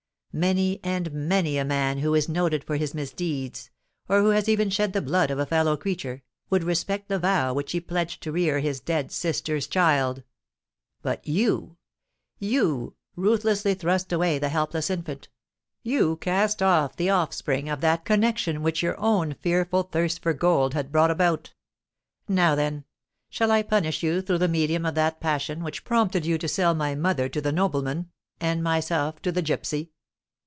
[0.33, 4.93] Many and many a man who is noted for his misdeeds—or who has even shed
[4.93, 8.79] the blood of a fellow creature—would respect the vow which he pledged to rear his
[8.79, 10.23] dead sister's child.
[11.01, 18.63] But you—you ruthlessly thrust away the helpless infant,—you cast off the offspring of that connexion
[18.63, 21.53] which your own fearful thirst for gold had brought about!
[22.29, 22.85] Now, then,
[23.29, 26.73] shall I punish you through the medium of that passion which prompted you to sell
[26.73, 29.91] my mother to the nobleman, and myself to the gipsy!"